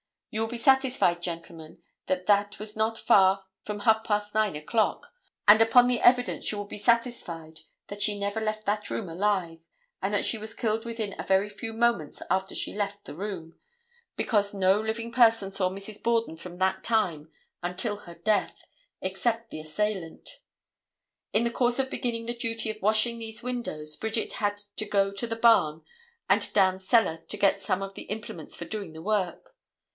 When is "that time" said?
16.57-17.29